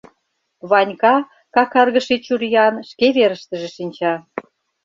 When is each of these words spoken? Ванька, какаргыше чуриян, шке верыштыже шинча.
Ванька, 0.69 1.15
какаргыше 1.55 2.15
чуриян, 2.25 2.75
шке 2.89 3.07
верыштыже 3.17 3.69
шинча. 3.75 4.13